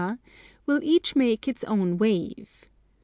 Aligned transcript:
will 0.65 0.83
each 0.83 1.15
make 1.15 1.47
its 1.47 1.63
own 1.65 1.95
wave. 1.95 2.65